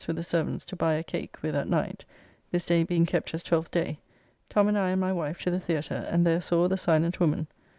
with 0.07 0.15
the 0.15 0.23
servants 0.23 0.65
to 0.65 0.75
buy 0.75 0.95
a 0.95 1.03
cake 1.03 1.37
with 1.43 1.55
at 1.55 1.67
night, 1.69 2.05
this 2.49 2.65
day 2.65 2.81
being 2.83 3.05
kept 3.05 3.35
as 3.35 3.43
Twelfth 3.43 3.69
day) 3.69 3.99
Tom 4.49 4.67
and 4.67 4.75
I 4.75 4.89
and 4.89 4.99
my 5.01 5.13
wife 5.13 5.43
to 5.43 5.51
the 5.51 5.59
Theatre, 5.59 6.07
and 6.09 6.25
there 6.25 6.41
saw 6.41 6.67
"The 6.67 6.75
Silent 6.75 7.19
Woman." 7.19 7.45